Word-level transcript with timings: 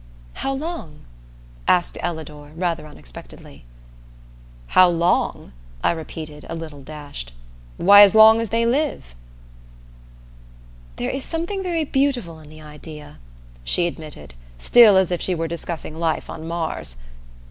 "How 0.41 0.51
long?" 0.51 1.01
asked 1.67 1.95
Ellador, 2.01 2.53
rather 2.55 2.87
unexpectedly. 2.87 3.65
"How 4.69 4.89
long?" 4.89 5.51
I 5.83 5.91
repeated, 5.91 6.43
a 6.49 6.55
little 6.55 6.81
dashed. 6.81 7.33
"Why 7.77 8.01
as 8.01 8.15
long 8.15 8.41
as 8.41 8.49
they 8.49 8.65
live." 8.65 9.13
"There 10.95 11.11
is 11.11 11.23
something 11.23 11.61
very 11.61 11.83
beautiful 11.83 12.39
in 12.39 12.49
the 12.49 12.61
idea," 12.63 13.19
she 13.63 13.85
admitted, 13.85 14.33
still 14.57 14.97
as 14.97 15.11
if 15.11 15.21
she 15.21 15.35
were 15.35 15.47
discussing 15.47 15.99
life 15.99 16.31
on 16.31 16.47
Mars. 16.47 16.95